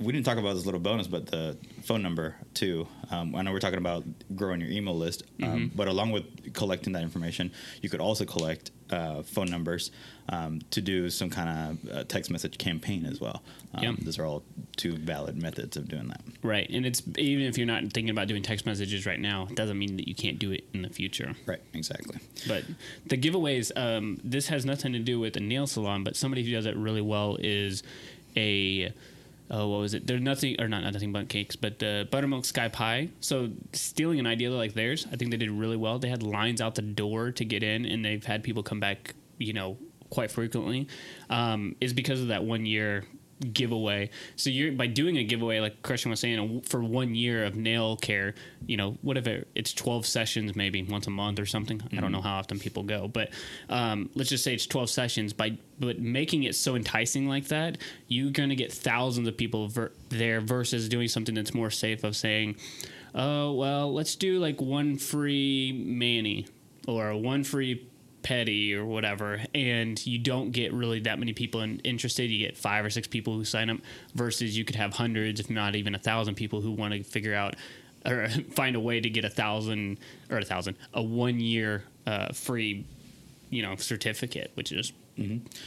we 0.00 0.12
didn't 0.12 0.24
talk 0.26 0.38
about 0.38 0.54
this 0.54 0.64
little 0.64 0.80
bonus, 0.80 1.06
but 1.08 1.26
the 1.26 1.56
phone 1.82 2.02
number 2.02 2.36
too. 2.54 2.86
Um, 3.10 3.34
I 3.34 3.42
know 3.42 3.52
we're 3.52 3.58
talking 3.58 3.78
about 3.78 4.04
growing 4.36 4.60
your 4.60 4.70
email 4.70 4.96
list, 4.96 5.24
um, 5.42 5.70
but 5.74 5.88
along 5.88 6.12
with 6.12 6.52
collecting 6.54 6.92
that 6.92 7.02
information, 7.02 7.50
you 7.82 7.88
could 7.88 8.00
also 8.00 8.24
collect 8.24 8.70
uh, 8.90 9.22
phone 9.22 9.50
numbers 9.50 9.90
um, 10.28 10.60
to 10.70 10.80
do 10.80 11.10
some 11.10 11.30
kind 11.30 11.48
of 11.88 11.90
uh, 11.96 12.04
text 12.04 12.30
message 12.30 12.58
campaign 12.58 13.06
as 13.06 13.20
well. 13.20 13.42
Um, 13.74 13.82
Yeah. 13.82 13.92
Those 14.00 14.18
are 14.18 14.24
all 14.24 14.42
two 14.76 14.96
valid 14.96 15.36
methods 15.40 15.76
of 15.76 15.88
doing 15.88 16.08
that. 16.08 16.20
right. 16.42 16.68
And 16.70 16.86
it's 16.86 17.02
even 17.16 17.46
if 17.46 17.58
you're 17.58 17.66
not 17.66 17.82
thinking 17.82 18.10
about 18.10 18.28
doing 18.28 18.42
text 18.42 18.66
messages 18.66 19.04
right 19.04 19.20
now, 19.20 19.46
it 19.50 19.56
doesn't 19.56 19.78
mean 19.78 19.96
that 19.96 20.06
you 20.06 20.14
can't 20.14 20.38
do 20.38 20.52
it 20.52 20.64
in 20.72 20.82
the 20.82 20.90
future. 20.90 21.34
Right, 21.46 21.60
exactly. 21.74 22.18
But 22.46 22.64
the 23.06 23.16
giveaways, 23.18 23.72
um, 23.76 24.18
this 24.22 24.48
has 24.48 24.64
nothing 24.64 24.92
to 24.92 24.98
do 25.00 25.18
with 25.18 25.36
a 25.36 25.40
nail 25.40 25.66
salon, 25.66 26.04
but 26.04 26.14
somebody 26.16 26.44
who 26.44 26.52
does 26.52 26.66
it 26.66 26.76
really 26.76 27.02
well 27.02 27.36
is 27.40 27.82
a. 28.36 28.92
Oh, 29.50 29.68
what 29.68 29.80
was 29.80 29.94
it? 29.94 30.06
They're 30.06 30.18
nothing, 30.18 30.60
or 30.60 30.68
not 30.68 30.82
nothing 30.82 31.12
but 31.12 31.28
cakes, 31.28 31.56
but 31.56 31.82
uh, 31.82 32.04
buttermilk 32.10 32.44
sky 32.44 32.68
pie. 32.68 33.08
So 33.20 33.50
stealing 33.72 34.18
an 34.18 34.26
idea 34.26 34.50
like 34.50 34.74
theirs, 34.74 35.06
I 35.10 35.16
think 35.16 35.30
they 35.30 35.38
did 35.38 35.50
really 35.50 35.76
well. 35.76 35.98
They 35.98 36.10
had 36.10 36.22
lines 36.22 36.60
out 36.60 36.74
the 36.74 36.82
door 36.82 37.32
to 37.32 37.44
get 37.44 37.62
in, 37.62 37.86
and 37.86 38.04
they've 38.04 38.24
had 38.24 38.42
people 38.42 38.62
come 38.62 38.80
back, 38.80 39.14
you 39.38 39.54
know, 39.54 39.78
quite 40.10 40.30
frequently. 40.30 40.86
Um, 41.30 41.76
is 41.80 41.92
because 41.92 42.20
of 42.20 42.28
that 42.28 42.44
one 42.44 42.66
year 42.66 43.04
giveaway. 43.52 44.10
So 44.36 44.50
you're 44.50 44.72
by 44.72 44.86
doing 44.86 45.16
a 45.18 45.24
giveaway, 45.24 45.60
like 45.60 45.82
Christian 45.82 46.10
was 46.10 46.20
saying, 46.20 46.62
for 46.62 46.82
one 46.82 47.14
year 47.14 47.44
of 47.44 47.56
nail 47.56 47.96
care. 47.96 48.34
You 48.66 48.76
know, 48.76 48.98
whatever 49.02 49.44
it's 49.54 49.72
twelve 49.72 50.06
sessions, 50.06 50.56
maybe 50.56 50.82
once 50.82 51.06
a 51.06 51.10
month 51.10 51.38
or 51.38 51.46
something. 51.46 51.80
I 51.96 52.00
don't 52.00 52.12
know 52.12 52.20
how 52.20 52.38
often 52.38 52.58
people 52.58 52.82
go, 52.82 53.08
but 53.08 53.30
um, 53.68 54.10
let's 54.14 54.30
just 54.30 54.44
say 54.44 54.54
it's 54.54 54.66
twelve 54.66 54.90
sessions. 54.90 55.32
By 55.32 55.58
but 55.78 55.98
making 56.00 56.44
it 56.44 56.54
so 56.54 56.74
enticing 56.74 57.28
like 57.28 57.48
that, 57.48 57.78
you're 58.08 58.30
gonna 58.30 58.56
get 58.56 58.72
thousands 58.72 59.28
of 59.28 59.36
people 59.36 59.68
ver- 59.68 59.92
there 60.08 60.40
versus 60.40 60.88
doing 60.88 61.08
something 61.08 61.34
that's 61.34 61.54
more 61.54 61.70
safe 61.70 62.04
of 62.04 62.16
saying, 62.16 62.56
"Oh 63.14 63.52
well, 63.52 63.92
let's 63.92 64.16
do 64.16 64.38
like 64.38 64.60
one 64.60 64.98
free 64.98 65.72
mani 65.72 66.46
or 66.86 67.16
one 67.16 67.44
free." 67.44 67.87
Petty 68.22 68.74
or 68.74 68.84
whatever 68.84 69.40
and 69.54 70.04
you 70.06 70.18
don't 70.18 70.50
get 70.50 70.72
really 70.72 71.00
that 71.00 71.18
many 71.18 71.32
people 71.32 71.60
in, 71.60 71.78
interested. 71.80 72.30
You 72.30 72.46
get 72.46 72.56
five 72.56 72.84
or 72.84 72.90
six 72.90 73.06
people 73.06 73.34
who 73.34 73.44
sign 73.44 73.70
up 73.70 73.78
versus 74.14 74.56
you 74.56 74.64
could 74.64 74.76
have 74.76 74.94
hundreds 74.94 75.40
if 75.40 75.50
not 75.50 75.74
even 75.74 75.94
a 75.94 75.98
thousand 75.98 76.34
people 76.34 76.60
who 76.60 76.72
want 76.72 76.94
to 76.94 77.02
figure 77.02 77.34
out 77.34 77.56
or 78.04 78.28
find 78.54 78.76
a 78.76 78.80
way 78.80 79.00
to 79.00 79.10
get 79.10 79.24
a 79.24 79.30
thousand 79.30 79.98
or 80.30 80.38
a 80.38 80.44
thousand 80.44 80.76
a 80.94 81.02
one 81.02 81.40
year 81.40 81.84
uh, 82.06 82.32
free 82.32 82.84
you 83.50 83.62
know 83.62 83.76
certificate 83.76 84.50
which 84.54 84.72
is 84.72 84.92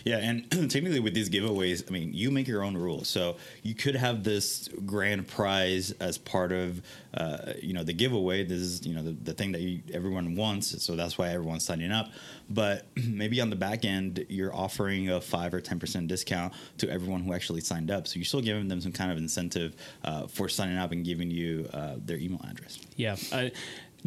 Yeah, 0.05 0.17
and 0.17 0.49
technically 0.71 0.99
with 0.99 1.13
these 1.13 1.29
giveaways, 1.29 1.83
I 1.87 1.91
mean, 1.91 2.13
you 2.13 2.31
make 2.31 2.47
your 2.47 2.63
own 2.63 2.77
rules. 2.77 3.09
So 3.09 3.37
you 3.63 3.75
could 3.75 3.95
have 3.95 4.23
this 4.23 4.69
grand 4.85 5.27
prize 5.27 5.91
as 5.99 6.17
part 6.17 6.51
of, 6.51 6.81
uh, 7.13 7.53
you 7.61 7.73
know, 7.73 7.83
the 7.83 7.93
giveaway. 7.93 8.45
This 8.45 8.59
is, 8.59 8.85
you 8.85 8.95
know, 8.95 9.03
the, 9.03 9.11
the 9.11 9.33
thing 9.33 9.51
that 9.51 9.61
you, 9.61 9.81
everyone 9.93 10.35
wants. 10.35 10.81
So 10.81 10.95
that's 10.95 11.17
why 11.17 11.29
everyone's 11.29 11.65
signing 11.65 11.91
up. 11.91 12.11
But 12.49 12.87
maybe 13.07 13.41
on 13.41 13.49
the 13.49 13.55
back 13.57 13.83
end, 13.83 14.25
you're 14.29 14.55
offering 14.55 15.09
a 15.09 15.19
five 15.19 15.53
or 15.53 15.59
ten 15.59 15.79
percent 15.79 16.07
discount 16.07 16.53
to 16.77 16.89
everyone 16.89 17.21
who 17.21 17.33
actually 17.33 17.61
signed 17.61 17.91
up. 17.91 18.07
So 18.07 18.15
you're 18.15 18.25
still 18.25 18.41
giving 18.41 18.69
them 18.69 18.79
some 18.79 18.93
kind 18.93 19.11
of 19.11 19.17
incentive 19.17 19.75
uh, 20.05 20.27
for 20.27 20.47
signing 20.47 20.77
up 20.77 20.93
and 20.93 21.03
giving 21.03 21.29
you 21.29 21.69
uh, 21.73 21.95
their 21.97 22.17
email 22.17 22.41
address. 22.49 22.79
Yeah. 22.95 23.17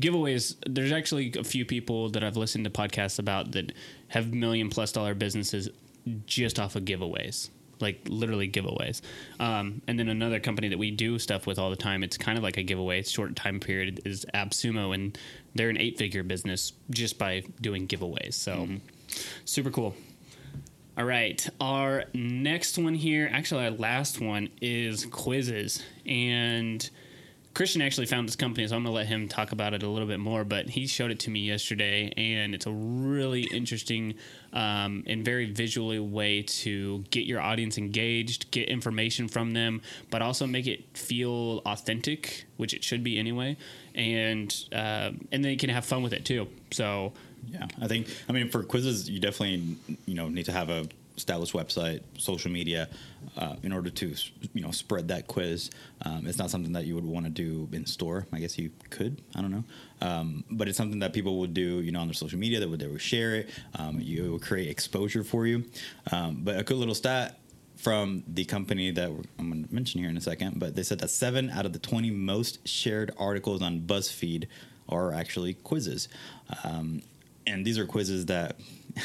Giveaways, 0.00 0.56
there's 0.66 0.92
actually 0.92 1.32
a 1.38 1.44
few 1.44 1.64
people 1.64 2.08
that 2.10 2.24
I've 2.24 2.36
listened 2.36 2.64
to 2.64 2.70
podcasts 2.70 3.18
about 3.18 3.52
that 3.52 3.72
have 4.08 4.32
million 4.32 4.68
plus 4.70 4.92
dollar 4.92 5.14
businesses 5.14 5.68
just 6.26 6.58
off 6.58 6.76
of 6.76 6.84
giveaways. 6.84 7.50
Like 7.80 8.00
literally 8.08 8.48
giveaways. 8.48 9.00
Um, 9.40 9.82
and 9.86 9.98
then 9.98 10.08
another 10.08 10.40
company 10.40 10.68
that 10.68 10.78
we 10.78 10.90
do 10.90 11.18
stuff 11.18 11.46
with 11.46 11.58
all 11.58 11.70
the 11.70 11.76
time, 11.76 12.02
it's 12.02 12.16
kind 12.16 12.38
of 12.38 12.44
like 12.44 12.56
a 12.56 12.62
giveaway. 12.62 13.00
It's 13.00 13.10
short 13.10 13.36
time 13.36 13.60
period 13.60 14.00
is 14.04 14.24
AppSumo 14.32 14.94
and 14.94 15.18
they're 15.54 15.70
an 15.70 15.78
eight 15.78 15.98
figure 15.98 16.22
business 16.22 16.72
just 16.90 17.18
by 17.18 17.42
doing 17.60 17.86
giveaways. 17.86 18.34
So 18.34 18.68
super 19.44 19.70
cool. 19.70 19.94
All 20.96 21.04
right. 21.04 21.46
Our 21.60 22.04
next 22.14 22.78
one 22.78 22.94
here, 22.94 23.28
actually, 23.32 23.64
our 23.64 23.72
last 23.72 24.20
one 24.20 24.48
is 24.60 25.06
quizzes. 25.06 25.82
And 26.06 26.88
Christian 27.54 27.82
actually 27.82 28.06
found 28.06 28.26
this 28.26 28.34
company, 28.34 28.66
so 28.66 28.74
I'm 28.74 28.82
going 28.82 28.92
to 28.92 28.96
let 28.96 29.06
him 29.06 29.28
talk 29.28 29.52
about 29.52 29.74
it 29.74 29.84
a 29.84 29.88
little 29.88 30.08
bit 30.08 30.18
more. 30.18 30.44
But 30.44 30.68
he 30.68 30.88
showed 30.88 31.12
it 31.12 31.20
to 31.20 31.30
me 31.30 31.40
yesterday, 31.40 32.12
and 32.16 32.52
it's 32.54 32.66
a 32.66 32.72
really 32.72 33.42
interesting 33.42 34.14
um, 34.52 35.04
and 35.06 35.24
very 35.24 35.50
visually 35.50 36.00
way 36.00 36.42
to 36.42 37.04
get 37.10 37.26
your 37.26 37.40
audience 37.40 37.78
engaged, 37.78 38.50
get 38.50 38.68
information 38.68 39.28
from 39.28 39.52
them, 39.52 39.82
but 40.10 40.20
also 40.20 40.46
make 40.46 40.66
it 40.66 40.98
feel 40.98 41.62
authentic, 41.64 42.44
which 42.56 42.74
it 42.74 42.82
should 42.82 43.04
be 43.04 43.18
anyway. 43.18 43.56
And 43.94 44.54
uh, 44.72 45.12
and 45.30 45.44
then 45.44 45.52
you 45.52 45.56
can 45.56 45.70
have 45.70 45.84
fun 45.84 46.02
with 46.02 46.12
it 46.12 46.24
too. 46.24 46.48
So 46.72 47.12
Yeah, 47.50 47.66
I 47.80 47.86
think. 47.86 48.08
I 48.28 48.32
mean, 48.32 48.50
for 48.50 48.64
quizzes, 48.64 49.08
you 49.08 49.20
definitely 49.20 49.76
you 50.06 50.14
know 50.14 50.28
need 50.28 50.46
to 50.46 50.52
have 50.52 50.70
a 50.70 50.88
established 51.16 51.52
website, 51.52 52.02
social 52.18 52.50
media, 52.50 52.88
uh, 53.36 53.56
in 53.62 53.72
order 53.72 53.90
to 53.90 54.14
you 54.52 54.62
know 54.62 54.70
spread 54.70 55.08
that 55.08 55.26
quiz. 55.26 55.70
Um, 56.02 56.26
it's 56.26 56.38
not 56.38 56.50
something 56.50 56.72
that 56.72 56.84
you 56.84 56.94
would 56.94 57.04
want 57.04 57.26
to 57.26 57.30
do 57.30 57.68
in 57.72 57.86
store. 57.86 58.26
I 58.32 58.38
guess 58.38 58.58
you 58.58 58.70
could. 58.90 59.22
I 59.34 59.40
don't 59.40 59.50
know, 59.50 59.64
um, 60.00 60.44
but 60.50 60.68
it's 60.68 60.76
something 60.76 61.00
that 61.00 61.12
people 61.12 61.38
would 61.40 61.54
do. 61.54 61.80
You 61.80 61.92
know, 61.92 62.00
on 62.00 62.08
their 62.08 62.14
social 62.14 62.38
media, 62.38 62.60
they 62.60 62.66
would 62.66 62.80
they 62.80 62.86
would 62.86 63.00
share 63.00 63.34
it. 63.36 63.50
Um, 63.74 64.00
you 64.00 64.24
it 64.26 64.28
would 64.30 64.42
create 64.42 64.68
exposure 64.68 65.24
for 65.24 65.46
you. 65.46 65.64
Um, 66.12 66.40
but 66.42 66.58
a 66.58 66.62
good 66.62 66.76
little 66.76 66.94
stat. 66.94 67.38
From 67.76 68.22
the 68.28 68.46
company 68.46 68.92
that 68.92 69.10
I'm 69.10 69.50
going 69.50 69.66
to 69.66 69.74
mention 69.74 70.00
here 70.00 70.08
in 70.08 70.16
a 70.16 70.20
second, 70.20 70.58
but 70.58 70.74
they 70.74 70.84
said 70.84 71.00
that 71.00 71.10
seven 71.10 71.50
out 71.50 71.66
of 71.66 71.74
the 71.74 71.78
20 71.80 72.08
most 72.12 72.66
shared 72.66 73.12
articles 73.18 73.60
on 73.60 73.80
BuzzFeed 73.80 74.46
are 74.88 75.12
actually 75.12 75.54
quizzes. 75.54 76.08
Um, 76.62 77.02
and 77.46 77.64
these 77.64 77.78
are 77.78 77.86
quizzes 77.86 78.26
that 78.26 78.56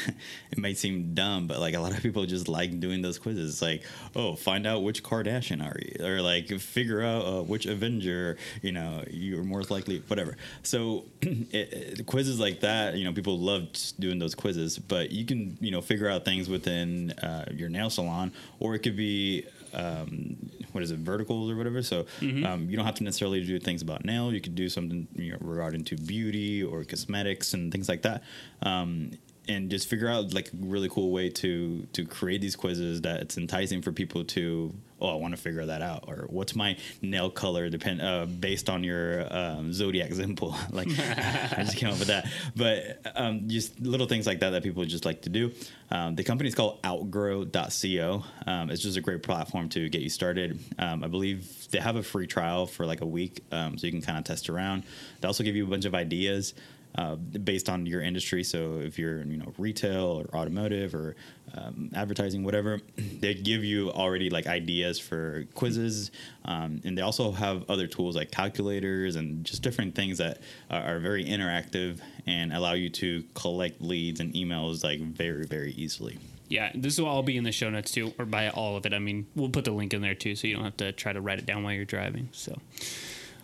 it 0.52 0.58
might 0.58 0.78
seem 0.78 1.14
dumb, 1.14 1.46
but 1.48 1.58
like 1.58 1.74
a 1.74 1.80
lot 1.80 1.92
of 1.96 2.00
people 2.00 2.24
just 2.24 2.46
like 2.48 2.78
doing 2.78 3.02
those 3.02 3.18
quizzes. 3.18 3.50
It's 3.54 3.62
like, 3.62 3.82
oh, 4.14 4.36
find 4.36 4.66
out 4.66 4.82
which 4.84 5.02
Kardashian 5.02 5.64
are 5.64 5.76
you, 5.80 6.06
or 6.06 6.22
like 6.22 6.48
figure 6.60 7.02
out 7.02 7.24
uh, 7.26 7.42
which 7.42 7.66
Avenger, 7.66 8.36
you 8.62 8.70
know, 8.72 9.02
you're 9.10 9.42
most 9.42 9.70
likely, 9.70 9.98
whatever. 10.06 10.36
So 10.62 11.06
it, 11.22 11.72
it- 11.98 12.06
quizzes 12.06 12.38
like 12.38 12.60
that, 12.60 12.94
you 12.96 13.04
know, 13.04 13.12
people 13.12 13.38
love 13.38 13.68
doing 13.98 14.18
those 14.20 14.34
quizzes, 14.34 14.78
but 14.78 15.10
you 15.10 15.24
can, 15.26 15.58
you 15.60 15.70
know, 15.72 15.80
figure 15.80 16.08
out 16.08 16.24
things 16.24 16.48
within 16.48 17.10
uh, 17.12 17.46
your 17.52 17.68
nail 17.68 17.90
salon, 17.90 18.32
or 18.60 18.74
it 18.76 18.80
could 18.80 18.96
be 18.96 19.44
um, 19.72 20.36
what 20.72 20.82
is 20.82 20.90
it, 20.90 20.98
verticals 20.98 21.50
or 21.50 21.56
whatever. 21.56 21.82
So 21.82 22.06
um, 22.44 22.68
you 22.68 22.76
don't 22.76 22.86
have 22.86 22.94
to 22.96 23.04
necessarily 23.04 23.44
do 23.44 23.58
things 23.58 23.82
about 23.82 24.04
nail. 24.04 24.32
You 24.32 24.40
could 24.40 24.54
do 24.54 24.68
something 24.68 25.08
you 25.14 25.32
know, 25.32 25.38
regarding 25.40 25.84
to 25.84 25.96
beauty 25.96 26.62
or 26.62 26.84
cosmetics 26.84 27.54
and 27.54 27.72
things 27.72 27.88
like 27.88 28.02
that. 28.02 28.22
Um, 28.62 29.12
and 29.50 29.68
just 29.70 29.88
figure 29.88 30.08
out 30.08 30.32
like 30.32 30.48
a 30.48 30.56
really 30.60 30.88
cool 30.88 31.10
way 31.10 31.28
to 31.28 31.86
to 31.92 32.04
create 32.04 32.40
these 32.40 32.56
quizzes 32.56 33.02
that 33.02 33.20
it's 33.20 33.36
enticing 33.36 33.82
for 33.82 33.90
people 33.90 34.24
to 34.24 34.72
oh 35.00 35.08
I 35.08 35.14
want 35.14 35.34
to 35.34 35.40
figure 35.40 35.66
that 35.66 35.82
out 35.82 36.04
or 36.06 36.26
what's 36.28 36.54
my 36.54 36.76
nail 37.02 37.30
color 37.30 37.68
depend 37.68 38.00
uh, 38.00 38.26
based 38.26 38.70
on 38.70 38.84
your 38.84 39.26
um, 39.34 39.72
zodiac 39.72 40.12
symbol? 40.12 40.56
Like 40.70 40.88
I 40.98 41.62
just 41.64 41.76
came 41.76 41.90
up 41.90 41.98
with 41.98 42.08
that. 42.08 42.28
But 42.54 43.00
um, 43.16 43.48
just 43.48 43.80
little 43.80 44.06
things 44.06 44.26
like 44.26 44.40
that 44.40 44.50
that 44.50 44.62
people 44.62 44.84
just 44.84 45.04
like 45.04 45.22
to 45.22 45.28
do. 45.28 45.52
Um, 45.90 46.14
the 46.14 46.22
company 46.22 46.48
is 46.48 46.54
called 46.54 46.78
outgrow.co 46.84 48.24
um, 48.46 48.70
it's 48.70 48.82
just 48.82 48.96
a 48.96 49.00
great 49.00 49.22
platform 49.22 49.68
to 49.70 49.88
get 49.88 50.02
you 50.02 50.10
started. 50.10 50.60
Um, 50.78 51.02
I 51.02 51.08
believe 51.08 51.68
they 51.70 51.78
have 51.78 51.96
a 51.96 52.02
free 52.02 52.26
trial 52.26 52.66
for 52.66 52.86
like 52.86 53.00
a 53.00 53.06
week 53.06 53.42
um, 53.50 53.78
so 53.78 53.86
you 53.86 53.92
can 53.92 54.02
kind 54.02 54.18
of 54.18 54.24
test 54.24 54.48
around. 54.48 54.84
They 55.20 55.26
also 55.26 55.42
give 55.42 55.56
you 55.56 55.64
a 55.64 55.68
bunch 55.68 55.86
of 55.86 55.94
ideas 55.94 56.54
uh, 56.96 57.14
based 57.14 57.68
on 57.68 57.86
your 57.86 58.02
industry. 58.02 58.42
So 58.44 58.80
if 58.80 58.98
you're 58.98 59.22
you 59.22 59.36
know 59.36 59.52
retail 59.58 60.24
or 60.24 60.36
automotive 60.36 60.94
or 60.94 61.16
um, 61.54 61.90
advertising, 61.94 62.44
whatever, 62.44 62.80
they 63.20 63.34
give 63.34 63.64
you 63.64 63.90
already 63.90 64.30
like 64.30 64.46
ideas 64.46 64.98
for 64.98 65.44
quizzes, 65.54 66.10
um, 66.44 66.80
and 66.84 66.96
they 66.96 67.02
also 67.02 67.32
have 67.32 67.68
other 67.70 67.86
tools 67.86 68.16
like 68.16 68.30
calculators 68.30 69.16
and 69.16 69.44
just 69.44 69.62
different 69.62 69.94
things 69.94 70.18
that 70.18 70.40
are, 70.70 70.96
are 70.96 71.00
very 71.00 71.24
interactive 71.24 72.00
and 72.26 72.52
allow 72.52 72.72
you 72.72 72.88
to 72.90 73.24
collect 73.34 73.80
leads 73.80 74.20
and 74.20 74.34
emails 74.34 74.84
like 74.84 75.00
very 75.00 75.46
very 75.46 75.72
easily. 75.72 76.18
Yeah, 76.50 76.72
this 76.74 76.98
will 76.98 77.06
all 77.06 77.22
be 77.22 77.36
in 77.36 77.44
the 77.44 77.52
show 77.52 77.70
notes 77.70 77.92
too, 77.92 78.12
or 78.18 78.24
by 78.24 78.50
all 78.50 78.76
of 78.76 78.84
it. 78.84 78.92
I 78.92 78.98
mean, 78.98 79.28
we'll 79.36 79.50
put 79.50 79.64
the 79.64 79.70
link 79.70 79.94
in 79.94 80.02
there 80.02 80.16
too, 80.16 80.34
so 80.34 80.48
you 80.48 80.56
don't 80.56 80.64
have 80.64 80.76
to 80.78 80.90
try 80.90 81.12
to 81.12 81.20
write 81.20 81.38
it 81.38 81.46
down 81.46 81.62
while 81.62 81.72
you're 81.72 81.84
driving. 81.84 82.28
So, 82.32 82.58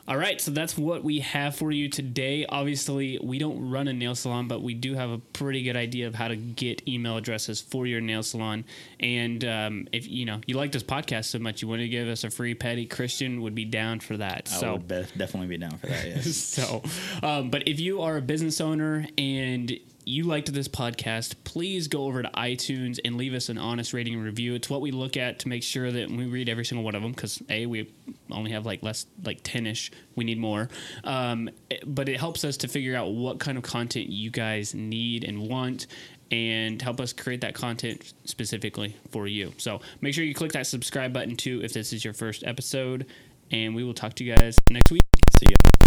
all 0.08 0.16
right, 0.16 0.40
so 0.40 0.52
that's 0.52 0.78
what 0.78 1.02
we 1.02 1.20
have 1.20 1.56
for 1.56 1.72
you 1.72 1.88
today. 1.88 2.46
Obviously, 2.48 3.18
we 3.22 3.38
don't 3.38 3.70
run 3.70 3.88
a 3.88 3.92
nail 3.92 4.14
salon, 4.14 4.46
but 4.46 4.62
we 4.62 4.72
do 4.72 4.94
have 4.94 5.10
a 5.10 5.18
pretty 5.18 5.62
good 5.64 5.76
idea 5.76 6.06
of 6.06 6.14
how 6.14 6.28
to 6.28 6.36
get 6.36 6.86
email 6.86 7.16
addresses 7.16 7.60
for 7.60 7.86
your 7.86 8.00
nail 8.00 8.22
salon. 8.22 8.64
And 9.00 9.44
um, 9.44 9.88
if 9.92 10.08
you 10.08 10.24
know 10.24 10.40
you 10.46 10.56
like 10.56 10.70
this 10.70 10.84
podcast 10.84 11.24
so 11.26 11.40
much, 11.40 11.60
you 11.60 11.68
want 11.68 11.80
to 11.80 11.88
give 11.88 12.06
us 12.06 12.22
a 12.22 12.30
free 12.30 12.54
pedi, 12.54 12.88
Christian 12.88 13.42
would 13.42 13.54
be 13.54 13.64
down 13.64 13.98
for 13.98 14.16
that. 14.16 14.48
I 14.52 14.60
so 14.60 14.72
would 14.74 14.86
be- 14.86 15.06
definitely 15.16 15.48
be 15.48 15.58
down 15.58 15.76
for 15.78 15.86
that. 15.88 16.06
Yes. 16.06 16.36
so, 16.36 16.82
um, 17.22 17.50
but 17.50 17.66
if 17.66 17.80
you 17.80 18.02
are 18.02 18.16
a 18.16 18.22
business 18.22 18.60
owner 18.60 19.08
and 19.18 19.76
you 20.08 20.22
liked 20.22 20.52
this 20.52 20.68
podcast, 20.68 21.34
please 21.42 21.88
go 21.88 22.04
over 22.04 22.22
to 22.22 22.30
iTunes 22.30 23.00
and 23.04 23.16
leave 23.16 23.34
us 23.34 23.48
an 23.48 23.58
honest 23.58 23.92
rating 23.92 24.14
and 24.14 24.22
review. 24.22 24.54
It's 24.54 24.70
what 24.70 24.80
we 24.80 24.92
look 24.92 25.16
at 25.16 25.40
to 25.40 25.48
make 25.48 25.64
sure 25.64 25.90
that 25.90 26.08
we 26.08 26.26
read 26.26 26.48
every 26.48 26.64
single 26.64 26.84
one 26.84 26.94
of 26.94 27.02
them 27.02 27.10
because 27.10 27.42
a 27.50 27.66
we 27.66 27.92
only 28.30 28.52
have 28.52 28.64
like 28.64 28.84
less 28.84 29.06
like 29.24 29.40
ten 29.42 29.66
ish. 29.66 29.90
We 30.14 30.22
need 30.22 30.38
more, 30.38 30.68
um, 31.02 31.50
but 31.84 32.08
it 32.08 32.20
helps 32.20 32.44
us 32.44 32.56
to 32.58 32.68
figure 32.68 32.96
out 32.96 33.14
what 33.14 33.40
kind 33.40 33.58
of 33.58 33.64
content 33.64 34.08
you 34.08 34.30
guys 34.30 34.74
need 34.74 35.24
and 35.24 35.48
want. 35.48 35.88
And 36.30 36.82
help 36.82 37.00
us 37.00 37.12
create 37.12 37.42
that 37.42 37.54
content 37.54 38.12
specifically 38.24 38.96
for 39.12 39.28
you. 39.28 39.52
So 39.58 39.80
make 40.00 40.12
sure 40.12 40.24
you 40.24 40.34
click 40.34 40.52
that 40.52 40.66
subscribe 40.66 41.12
button 41.12 41.36
too 41.36 41.60
if 41.62 41.72
this 41.72 41.92
is 41.92 42.04
your 42.04 42.14
first 42.14 42.42
episode. 42.44 43.06
And 43.52 43.76
we 43.76 43.84
will 43.84 43.94
talk 43.94 44.14
to 44.14 44.24
you 44.24 44.34
guys 44.34 44.56
next 44.72 44.90
week. 44.90 45.02
See 45.38 45.46
ya. 45.50 45.85